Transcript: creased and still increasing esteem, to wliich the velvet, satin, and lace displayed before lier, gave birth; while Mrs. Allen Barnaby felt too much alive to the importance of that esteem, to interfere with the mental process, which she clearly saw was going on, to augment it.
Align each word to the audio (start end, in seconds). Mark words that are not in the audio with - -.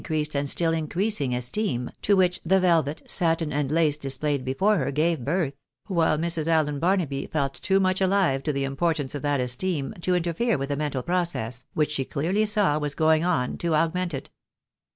creased 0.03 0.33
and 0.35 0.49
still 0.49 0.73
increasing 0.73 1.35
esteem, 1.35 1.87
to 2.01 2.15
wliich 2.17 2.39
the 2.43 2.59
velvet, 2.59 3.03
satin, 3.05 3.53
and 3.53 3.71
lace 3.71 3.97
displayed 3.97 4.43
before 4.43 4.77
lier, 4.77 4.89
gave 4.91 5.23
birth; 5.23 5.53
while 5.85 6.17
Mrs. 6.17 6.47
Allen 6.47 6.79
Barnaby 6.79 7.27
felt 7.27 7.61
too 7.61 7.79
much 7.79 8.01
alive 8.01 8.41
to 8.41 8.51
the 8.51 8.63
importance 8.63 9.13
of 9.13 9.21
that 9.21 9.39
esteem, 9.39 9.93
to 10.01 10.15
interfere 10.15 10.57
with 10.57 10.69
the 10.69 10.75
mental 10.75 11.03
process, 11.03 11.67
which 11.75 11.91
she 11.91 12.03
clearly 12.03 12.47
saw 12.47 12.79
was 12.79 12.95
going 12.95 13.23
on, 13.23 13.59
to 13.59 13.75
augment 13.75 14.15
it. 14.15 14.31